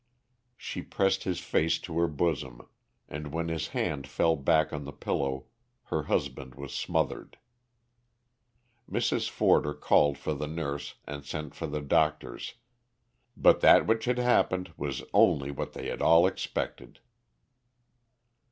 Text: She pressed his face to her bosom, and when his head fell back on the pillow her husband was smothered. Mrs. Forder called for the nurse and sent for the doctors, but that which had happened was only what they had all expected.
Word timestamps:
She 0.57 0.81
pressed 0.81 1.25
his 1.25 1.39
face 1.41 1.77
to 1.81 1.99
her 1.99 2.07
bosom, 2.07 2.67
and 3.07 3.31
when 3.31 3.49
his 3.49 3.67
head 3.67 4.07
fell 4.07 4.35
back 4.35 4.73
on 4.73 4.83
the 4.83 4.91
pillow 4.91 5.45
her 5.83 6.01
husband 6.05 6.55
was 6.55 6.73
smothered. 6.73 7.37
Mrs. 8.89 9.29
Forder 9.29 9.75
called 9.75 10.17
for 10.17 10.33
the 10.33 10.47
nurse 10.47 10.95
and 11.05 11.23
sent 11.23 11.53
for 11.53 11.67
the 11.67 11.81
doctors, 11.81 12.55
but 13.37 13.61
that 13.61 13.85
which 13.85 14.05
had 14.05 14.17
happened 14.17 14.73
was 14.75 15.03
only 15.13 15.51
what 15.51 15.73
they 15.73 15.89
had 15.89 16.01
all 16.01 16.25
expected. 16.25 16.99